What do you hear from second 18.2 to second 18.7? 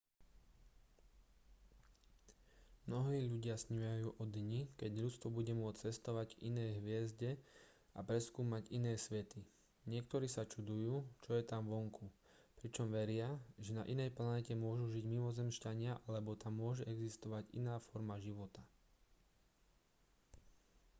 života